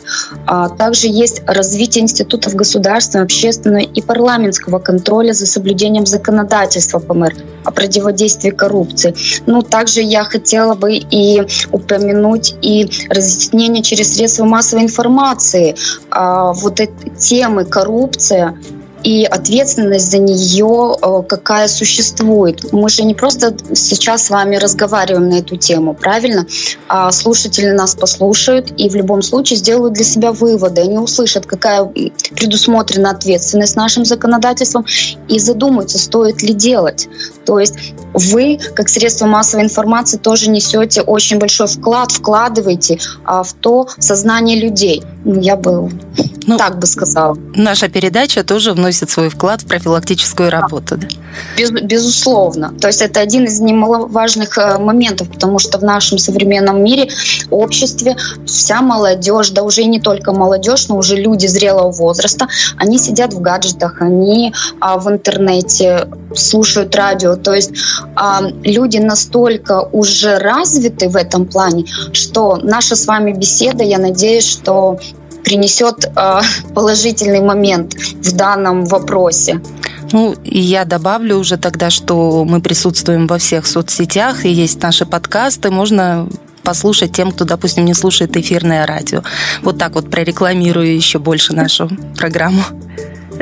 Также 0.77 1.07
есть 1.07 1.41
развитие 1.45 2.03
институтов 2.03 2.55
государственного, 2.55 3.25
общественного 3.25 3.83
и 3.83 4.01
парламентского 4.01 4.79
контроля 4.79 5.33
за 5.33 5.45
соблюдением 5.45 6.05
законодательства 6.05 6.99
ПМР 6.99 7.33
о 7.63 7.71
противодействии 7.71 8.51
коррупции. 8.51 9.15
Ну, 9.45 9.61
также 9.61 10.01
я 10.01 10.23
хотела 10.23 10.75
бы 10.75 10.95
и 10.95 11.43
упомянуть 11.71 12.55
и 12.61 12.89
разъяснение 13.09 13.83
через 13.83 14.15
средства 14.15 14.45
массовой 14.45 14.83
информации 14.83 15.75
а, 16.11 16.53
вот 16.53 16.79
этой 16.79 17.09
темы 17.17 17.65
коррупция 17.65 18.57
и 19.05 19.23
ответственность 19.23 20.11
за 20.11 20.17
нее 20.17 20.95
э, 20.99 21.21
какая 21.29 21.67
существует. 21.67 22.73
Мы 22.73 22.89
же 22.89 23.03
не 23.03 23.13
просто 23.13 23.55
сейчас 23.75 24.25
с 24.25 24.29
вами 24.31 24.55
разговариваем 24.55 25.29
на 25.29 25.35
эту 25.35 25.57
тему, 25.57 25.93
правильно? 25.93 26.47
А 26.87 27.11
слушатели 27.11 27.69
нас 27.69 27.93
послушают 27.93 28.73
и 28.77 28.89
в 28.89 28.95
любом 28.95 29.21
случае 29.21 29.57
сделают 29.57 29.93
для 29.93 30.03
себя 30.03 30.31
выводы. 30.31 30.81
Они 30.81 30.97
услышат, 30.97 31.45
какая 31.45 31.85
предусмотрена 32.35 33.11
ответственность 33.11 33.75
нашим 33.75 34.05
законодательством 34.05 34.85
и 35.29 35.37
задумаются, 35.37 35.99
стоит 35.99 36.41
ли 36.41 36.55
делать. 36.55 37.07
То 37.45 37.59
есть 37.59 37.75
вы, 38.13 38.57
как 38.73 38.89
средство 38.89 39.27
массовой 39.27 39.65
информации, 39.65 40.17
тоже 40.17 40.49
несете 40.49 41.01
очень 41.01 41.37
большой 41.37 41.67
вклад, 41.67 42.11
вкладываете 42.11 42.97
а, 43.23 43.43
в 43.43 43.53
то 43.53 43.87
сознание 43.99 44.59
людей. 44.59 45.03
Ну, 45.25 45.39
я 45.39 45.55
бы 45.55 45.91
ну, 46.47 46.57
так 46.57 46.79
бы 46.79 46.87
сказала. 46.87 47.37
Наша 47.55 47.89
передача 47.89 48.43
тоже 48.43 48.73
вносит 48.73 48.94
свой 49.09 49.29
вклад 49.29 49.61
в 49.61 49.65
профилактическую 49.67 50.49
работу. 50.49 50.97
Да? 50.97 51.07
Без, 51.57 51.71
безусловно. 51.71 52.73
То 52.79 52.87
есть 52.87 53.01
это 53.01 53.19
один 53.19 53.45
из 53.45 53.59
немаловажных 53.59 54.57
э, 54.57 54.77
моментов, 54.77 55.29
потому 55.29 55.59
что 55.59 55.77
в 55.77 55.83
нашем 55.83 56.17
современном 56.17 56.83
мире, 56.83 57.09
обществе, 57.49 58.15
вся 58.45 58.81
молодежь, 58.81 59.49
да 59.49 59.63
уже 59.63 59.83
не 59.83 59.99
только 59.99 60.31
молодежь, 60.31 60.87
но 60.87 60.97
уже 60.97 61.15
люди 61.15 61.47
зрелого 61.47 61.91
возраста, 61.91 62.47
они 62.77 62.97
сидят 62.97 63.33
в 63.33 63.41
гаджетах, 63.41 64.01
они 64.01 64.53
а, 64.79 64.97
в 64.97 65.09
интернете 65.09 66.07
слушают 66.35 66.95
радио. 66.95 67.35
То 67.35 67.53
есть 67.53 67.71
а, 68.15 68.41
люди 68.63 68.97
настолько 68.97 69.81
уже 69.91 70.37
развиты 70.37 71.09
в 71.09 71.15
этом 71.15 71.45
плане, 71.45 71.85
что 72.13 72.57
наша 72.63 72.95
с 72.95 73.05
вами 73.05 73.31
беседа, 73.31 73.83
я 73.83 73.97
надеюсь, 73.97 74.47
что 74.49 74.99
принесет 75.45 76.05
э, 76.05 76.41
положительный 76.73 77.41
момент 77.41 77.93
в 77.93 78.35
данном 78.35 78.85
вопросе. 78.85 79.61
Ну, 80.11 80.35
и 80.43 80.59
я 80.59 80.85
добавлю 80.85 81.37
уже 81.37 81.57
тогда, 81.57 81.89
что 81.89 82.45
мы 82.45 82.61
присутствуем 82.61 83.27
во 83.27 83.37
всех 83.37 83.65
соцсетях, 83.65 84.45
и 84.45 84.49
есть 84.49 84.81
наши 84.81 85.05
подкасты, 85.05 85.71
можно 85.71 86.27
послушать 86.63 87.11
тем, 87.11 87.31
кто, 87.31 87.45
допустим, 87.45 87.85
не 87.85 87.93
слушает 87.93 88.35
эфирное 88.35 88.85
радио. 88.85 89.23
Вот 89.61 89.77
так 89.77 89.95
вот 89.95 90.09
прорекламирую 90.09 90.95
еще 90.95 91.19
больше 91.19 91.53
нашу 91.53 91.89
программу. 92.17 92.63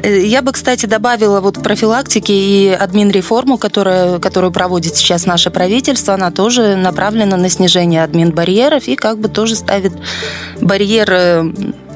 Э, 0.02 0.26
я 0.26 0.42
бы, 0.42 0.52
кстати, 0.52 0.86
добавила 0.86 1.40
вот 1.42 1.62
профилактики 1.62 2.32
и 2.32 2.70
админ-реформу, 2.70 3.58
которая, 3.58 4.20
которую 4.20 4.52
проводит 4.52 4.96
сейчас 4.96 5.26
наше 5.26 5.50
правительство, 5.52 6.14
она 6.14 6.32
тоже 6.32 6.76
направлена 6.76 7.38
на 7.38 7.50
снижение 7.50 8.04
админ-барьеров 8.04 8.88
и 8.88 8.96
как 8.96 9.20
бы 9.20 9.30
тоже 9.30 9.56
ставит 9.56 9.94
барьеры 10.62 11.54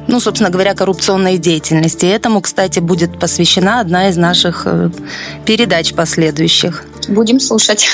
ну, 0.08 0.20
собственно 0.20 0.50
говоря, 0.50 0.74
коррупционной 0.74 1.38
деятельности. 1.38 2.06
Этому, 2.06 2.42
кстати, 2.42 2.80
будет 2.80 3.20
посвящена 3.20 3.80
одна 3.82 4.10
из 4.10 4.18
наших 4.18 4.64
э, 4.66 4.90
передач 5.46 5.94
последующих. 5.94 6.84
Будем 7.08 7.40
слушать. 7.40 7.90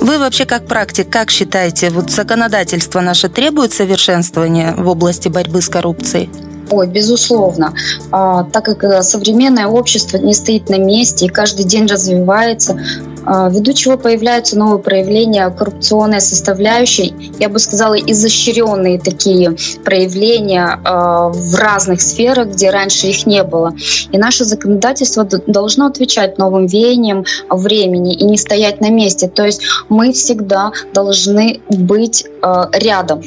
Вы 0.00 0.18
вообще 0.18 0.44
как 0.44 0.66
практик, 0.66 1.08
как 1.08 1.30
считаете, 1.30 1.90
вот 1.90 2.10
законодательство 2.10 3.00
наше 3.00 3.28
требует 3.28 3.72
совершенствования 3.72 4.74
в 4.76 4.86
области 4.88 5.28
борьбы 5.28 5.62
с 5.62 5.68
коррупцией? 5.68 6.30
Ой, 6.70 6.86
безусловно. 6.86 7.74
А, 8.10 8.44
так 8.44 8.64
как 8.64 8.84
э, 8.84 9.02
современное 9.02 9.66
общество 9.66 10.16
не 10.18 10.34
стоит 10.34 10.68
на 10.68 10.78
месте 10.78 11.26
и 11.26 11.28
каждый 11.28 11.64
день 11.64 11.86
развивается, 11.86 12.78
а, 13.26 13.48
ввиду 13.48 13.72
чего 13.72 13.96
появляются 13.96 14.58
новые 14.58 14.78
проявления 14.78 15.48
коррупционной 15.50 16.20
составляющей, 16.20 17.14
я 17.38 17.48
бы 17.48 17.58
сказала, 17.58 17.94
изощренные 17.94 18.98
такие 18.98 19.56
проявления 19.84 20.80
а, 20.84 21.28
в 21.28 21.54
разных 21.54 22.00
сферах, 22.00 22.48
где 22.48 22.70
раньше 22.70 23.08
их 23.08 23.26
не 23.26 23.42
было. 23.42 23.74
И 24.12 24.18
наше 24.18 24.44
законодательство 24.44 25.24
должно 25.24 25.86
отвечать 25.86 26.38
новым 26.38 26.66
веяниям 26.66 27.24
времени 27.50 28.14
и 28.14 28.24
не 28.24 28.36
стоять 28.36 28.80
на 28.80 28.90
месте. 28.90 29.28
То 29.28 29.44
есть 29.44 29.62
мы 29.88 30.12
всегда 30.12 30.72
должны 30.92 31.60
быть 31.68 32.26
а, 32.42 32.68
рядом 32.72 33.22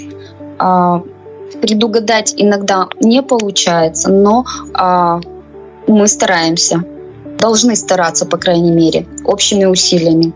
предугадать 1.61 2.33
иногда 2.37 2.87
не 3.01 3.21
получается, 3.21 4.11
но 4.11 4.45
а, 4.73 5.19
мы 5.87 6.07
стараемся 6.07 6.83
должны 7.37 7.75
стараться, 7.75 8.25
по 8.25 8.37
крайней 8.37 8.71
мере, 8.71 9.05
общими 9.23 9.65
усилиями. 9.65 10.33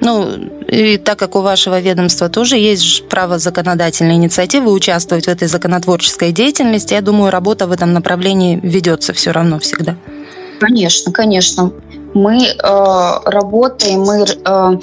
Ну, 0.00 0.28
и 0.68 0.96
так 0.96 1.18
как 1.18 1.34
у 1.34 1.40
вашего 1.40 1.80
ведомства 1.80 2.28
тоже 2.28 2.56
есть 2.56 3.08
право 3.08 3.38
законодательной 3.38 4.14
инициативы 4.14 4.70
участвовать 4.70 5.24
в 5.24 5.28
этой 5.28 5.48
законотворческой 5.48 6.30
деятельности, 6.30 6.94
я 6.94 7.00
думаю, 7.00 7.30
работа 7.30 7.66
в 7.66 7.72
этом 7.72 7.92
направлении 7.92 8.60
ведется 8.62 9.12
все 9.12 9.32
равно 9.32 9.58
всегда. 9.58 9.96
Конечно, 10.60 11.12
конечно. 11.12 11.72
Мы 12.14 12.38
э, 12.38 12.52
работаем, 13.26 14.00
мы 14.00 14.24
э, 14.24 14.78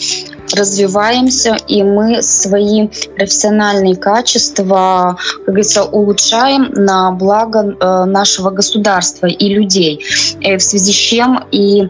развиваемся, 0.55 1.57
и 1.67 1.83
мы 1.83 2.21
свои 2.21 2.87
профессиональные 3.15 3.95
качества, 3.95 5.17
как 5.37 5.45
говорится, 5.45 5.83
улучшаем 5.83 6.71
на 6.73 7.11
благо 7.11 7.59
э, 7.59 8.05
нашего 8.05 8.51
государства 8.51 9.27
и 9.27 9.49
людей. 9.49 10.03
Э, 10.41 10.57
в 10.57 10.61
связи 10.61 10.91
с 10.91 10.95
чем 10.95 11.43
и 11.51 11.83
э, 11.83 11.87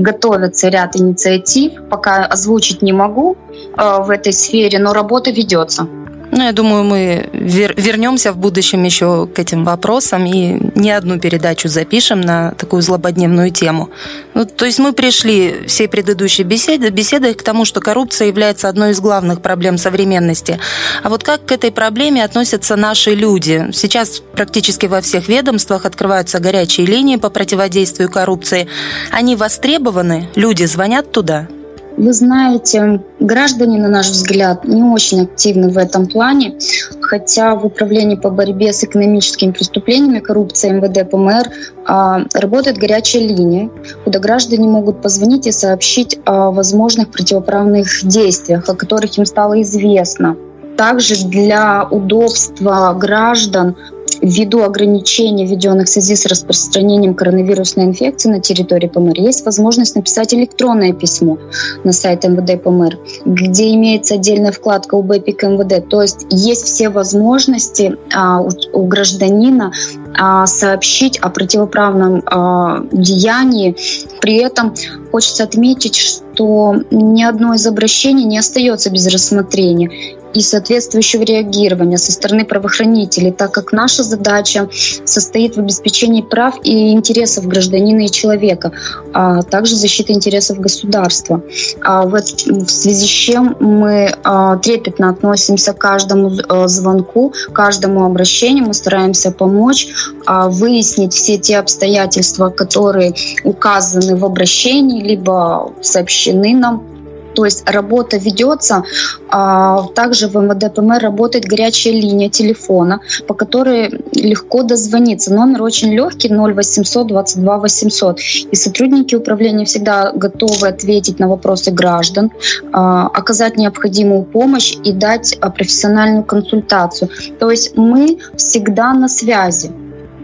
готовится 0.00 0.68
ряд 0.68 0.96
инициатив, 0.96 1.72
пока 1.90 2.26
озвучить 2.26 2.82
не 2.82 2.92
могу 2.92 3.36
э, 3.76 4.02
в 4.02 4.10
этой 4.10 4.32
сфере, 4.32 4.78
но 4.78 4.92
работа 4.92 5.30
ведется. 5.30 5.88
Ну, 6.32 6.42
я 6.42 6.52
думаю, 6.52 6.84
мы 6.84 7.28
вер- 7.32 7.74
вернемся 7.76 8.32
в 8.32 8.36
будущем 8.36 8.82
еще 8.82 9.26
к 9.26 9.38
этим 9.38 9.64
вопросам 9.64 10.26
и 10.26 10.58
не 10.74 10.90
одну 10.90 11.18
передачу 11.18 11.68
запишем 11.68 12.20
на 12.20 12.50
такую 12.52 12.82
злободневную 12.82 13.50
тему. 13.50 13.90
Ну, 14.34 14.44
то 14.44 14.66
есть 14.66 14.78
мы 14.78 14.92
пришли 14.92 15.66
всей 15.66 15.88
предыдущей 15.88 16.42
беседы, 16.42 16.90
беседой 16.90 17.34
к 17.34 17.42
тому, 17.42 17.64
что 17.64 17.80
коррупция 17.80 18.28
является 18.28 18.68
одной 18.68 18.90
из 18.90 19.00
главных 19.00 19.40
проблем 19.40 19.78
современности. 19.78 20.58
А 21.02 21.08
вот 21.08 21.22
как 21.22 21.46
к 21.46 21.52
этой 21.52 21.70
проблеме 21.70 22.24
относятся 22.24 22.76
наши 22.76 23.14
люди? 23.14 23.68
Сейчас 23.72 24.20
практически 24.34 24.86
во 24.86 25.00
всех 25.00 25.28
ведомствах 25.28 25.86
открываются 25.86 26.40
горячие 26.40 26.86
линии 26.86 27.16
по 27.16 27.30
противодействию 27.30 28.10
коррупции. 28.10 28.68
Они 29.10 29.36
востребованы? 29.36 30.28
Люди 30.34 30.64
звонят 30.64 31.12
туда? 31.12 31.48
Вы 31.96 32.12
знаете, 32.12 33.00
граждане, 33.20 33.78
на 33.78 33.88
наш 33.88 34.10
взгляд, 34.10 34.66
не 34.66 34.82
очень 34.82 35.22
активны 35.22 35.70
в 35.70 35.78
этом 35.78 36.06
плане, 36.06 36.58
хотя 37.00 37.54
в 37.54 37.64
Управлении 37.64 38.16
по 38.16 38.28
борьбе 38.28 38.74
с 38.74 38.84
экономическими 38.84 39.52
преступлениями, 39.52 40.18
коррупцией 40.18 40.74
МВД 40.74 41.10
ПМР 41.10 41.50
а, 41.86 42.20
работает 42.34 42.76
горячая 42.76 43.22
линия, 43.22 43.70
куда 44.04 44.18
граждане 44.18 44.68
могут 44.68 45.00
позвонить 45.00 45.46
и 45.46 45.52
сообщить 45.52 46.18
о 46.26 46.50
возможных 46.50 47.10
противоправных 47.10 47.88
действиях, 48.02 48.68
о 48.68 48.74
которых 48.74 49.16
им 49.16 49.24
стало 49.24 49.62
известно. 49.62 50.36
Также 50.76 51.26
для 51.26 51.88
удобства 51.90 52.92
граждан 52.92 53.74
Ввиду 54.20 54.62
ограничений, 54.62 55.46
введенных 55.46 55.86
в 55.86 55.90
связи 55.90 56.16
с 56.16 56.26
распространением 56.26 57.14
коронавирусной 57.14 57.84
инфекции 57.84 58.28
на 58.28 58.40
территории 58.40 58.88
ПМР, 58.88 59.18
есть 59.18 59.44
возможность 59.44 59.96
написать 59.96 60.34
электронное 60.34 60.92
письмо 60.92 61.38
на 61.84 61.92
сайт 61.92 62.24
МВД 62.24 62.62
ПМР, 62.62 62.98
где 63.24 63.74
имеется 63.74 64.14
отдельная 64.14 64.52
вкладка 64.52 64.94
УБЭПИК 64.94 65.42
МВД. 65.44 65.88
То 65.88 66.02
есть 66.02 66.26
есть 66.30 66.64
все 66.64 66.88
возможности 66.88 67.96
а, 68.14 68.40
у, 68.40 68.50
у 68.72 68.86
гражданина 68.86 69.72
а, 70.18 70.46
сообщить 70.46 71.18
о 71.18 71.30
противоправном 71.30 72.22
а, 72.26 72.82
деянии. 72.92 73.76
При 74.20 74.36
этом 74.36 74.74
хочется 75.10 75.44
отметить, 75.44 75.96
что 75.96 76.76
ни 76.90 77.22
одно 77.22 77.54
из 77.54 77.66
обращений 77.66 78.24
не 78.24 78.38
остается 78.38 78.90
без 78.90 79.06
рассмотрения 79.06 79.90
и 80.36 80.42
соответствующего 80.42 81.22
реагирования 81.22 81.96
со 81.96 82.12
стороны 82.12 82.44
правоохранителей, 82.44 83.32
так 83.32 83.52
как 83.52 83.72
наша 83.72 84.02
задача 84.02 84.68
состоит 85.04 85.56
в 85.56 85.60
обеспечении 85.60 86.20
прав 86.20 86.56
и 86.62 86.92
интересов 86.92 87.46
гражданина 87.46 88.02
и 88.02 88.10
человека, 88.10 88.72
а 89.14 89.42
также 89.42 89.76
защиты 89.76 90.12
интересов 90.12 90.60
государства. 90.60 91.40
А 91.82 92.02
в, 92.02 92.12
в 92.12 92.68
связи 92.68 93.06
с 93.06 93.08
чем 93.08 93.56
мы 93.60 94.12
а, 94.24 94.56
трепетно 94.58 95.08
относимся 95.08 95.72
к 95.72 95.78
каждому 95.78 96.30
а, 96.48 96.68
звонку, 96.68 97.32
каждому 97.54 98.04
обращению, 98.04 98.66
мы 98.66 98.74
стараемся 98.74 99.30
помочь, 99.30 99.88
а, 100.26 100.50
выяснить 100.50 101.14
все 101.14 101.38
те 101.38 101.56
обстоятельства, 101.56 102.50
которые 102.50 103.14
указаны 103.44 104.16
в 104.16 104.24
обращении, 104.24 105.02
либо 105.02 105.72
сообщены 105.80 106.54
нам 106.54 106.95
то 107.36 107.44
есть 107.44 107.68
работа 107.68 108.16
ведется. 108.16 108.82
А 109.28 109.86
также 109.94 110.28
в 110.28 110.36
МВД 110.36 110.74
ПМР 110.74 111.00
работает 111.02 111.44
горячая 111.44 111.92
линия 111.92 112.30
телефона, 112.30 113.00
по 113.28 113.34
которой 113.34 113.90
легко 114.12 114.62
дозвониться. 114.62 115.34
Номер 115.34 115.62
очень 115.62 115.92
легкий 115.92 116.28
0800 116.28 117.06
22 117.06 117.58
800. 117.58 118.20
И 118.50 118.56
сотрудники 118.56 119.14
управления 119.14 119.66
всегда 119.66 120.12
готовы 120.12 120.68
ответить 120.68 121.18
на 121.18 121.28
вопросы 121.28 121.70
граждан, 121.70 122.30
а, 122.72 123.06
оказать 123.08 123.56
необходимую 123.58 124.24
помощь 124.24 124.74
и 124.82 124.92
дать 124.92 125.36
а, 125.40 125.50
профессиональную 125.50 126.24
консультацию. 126.24 127.10
То 127.38 127.50
есть 127.50 127.76
мы 127.76 128.18
всегда 128.36 128.94
на 128.94 129.08
связи. 129.08 129.70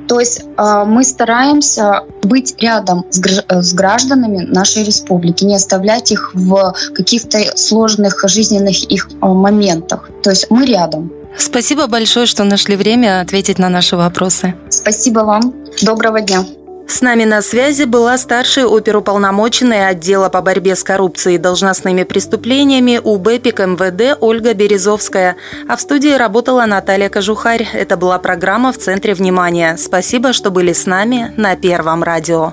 То 0.08 0.20
есть 0.20 0.42
э, 0.56 0.84
мы 0.86 1.04
стараемся 1.04 2.02
быть 2.22 2.54
рядом 2.58 3.04
с, 3.10 3.20
э, 3.20 3.62
с 3.62 3.72
гражданами 3.74 4.38
нашей 4.38 4.84
республики, 4.84 5.44
не 5.44 5.56
оставлять 5.56 6.12
их 6.12 6.32
в 6.34 6.74
каких-то 6.94 7.38
сложных 7.56 8.24
жизненных 8.28 8.84
их 8.84 9.08
э, 9.10 9.26
моментах. 9.26 10.10
То 10.22 10.30
есть 10.30 10.50
мы 10.50 10.66
рядом. 10.66 11.12
Спасибо 11.36 11.86
большое, 11.86 12.26
что 12.26 12.44
нашли 12.44 12.76
время 12.76 13.20
ответить 13.20 13.58
на 13.58 13.68
наши 13.68 13.96
вопросы. 13.96 14.54
Спасибо 14.68 15.20
вам. 15.20 15.54
Доброго 15.82 16.20
дня. 16.20 16.44
С 16.88 17.00
нами 17.00 17.24
на 17.24 17.42
связи 17.42 17.84
была 17.84 18.18
старший 18.18 18.64
оперуполномоченный 18.64 19.88
отдела 19.88 20.28
по 20.28 20.42
борьбе 20.42 20.76
с 20.76 20.84
коррупцией 20.84 21.36
и 21.36 21.38
должностными 21.38 22.02
преступлениями 22.02 23.00
УБЭПИК 23.02 23.60
МВД 23.60 24.18
Ольга 24.20 24.54
Березовская. 24.54 25.36
А 25.68 25.76
в 25.76 25.80
студии 25.80 26.14
работала 26.14 26.66
Наталья 26.66 27.08
Кожухарь. 27.08 27.66
Это 27.72 27.96
была 27.96 28.18
программа 28.18 28.72
«В 28.72 28.78
центре 28.78 29.14
внимания». 29.14 29.76
Спасибо, 29.78 30.32
что 30.32 30.50
были 30.50 30.72
с 30.72 30.86
нами 30.86 31.32
на 31.36 31.56
Первом 31.56 32.02
радио. 32.02 32.52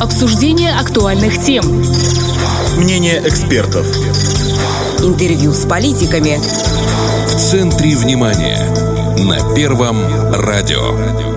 Обсуждение 0.00 0.72
актуальных 0.72 1.42
тем. 1.42 1.64
Мнение 2.76 3.22
экспертов. 3.24 3.86
Интервью 4.98 5.52
с 5.52 5.64
политиками. 5.66 6.38
В 6.38 7.36
центре 7.36 7.96
внимания. 7.96 8.58
На 9.18 9.54
Первом 9.54 9.98
радио. 10.32 11.33